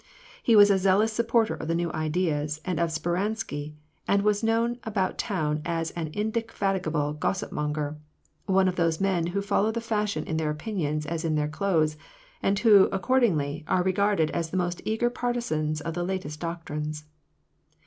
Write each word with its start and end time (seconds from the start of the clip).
He 0.41 0.55
was 0.55 0.71
a 0.71 0.79
zealous 0.79 1.13
supporter 1.13 1.53
of 1.53 1.67
the 1.67 1.75
new 1.75 1.91
ideas, 1.93 2.59
and 2.65 2.79
of 2.79 2.89
Speransky; 2.91 3.75
and 4.07 4.23
was 4.23 4.41
known 4.41 4.79
about 4.83 5.19
town 5.19 5.61
as 5.63 5.91
an 5.91 6.07
indefatigible 6.13 7.13
gossip 7.13 7.51
monger; 7.51 7.99
one 8.47 8.67
of 8.67 8.77
those 8.77 8.99
men 8.99 9.27
who 9.27 9.43
follow 9.43 9.69
the 9.71 9.79
fashion 9.79 10.23
in 10.23 10.37
their 10.37 10.49
opinions 10.49 11.05
as 11.05 11.23
in 11.23 11.35
their 11.35 11.47
clothes, 11.47 11.97
and 12.41 12.57
who, 12.57 12.85
accordingly, 12.91 13.63
are 13.67 13.83
regarded 13.83 14.31
as 14.31 14.49
the 14.49 14.57
most 14.57 14.81
eager 14.85 15.11
partisans 15.11 15.81
of 15.81 15.93
the 15.93 16.03
latest 16.03 16.39
doctrines. 16.39 17.05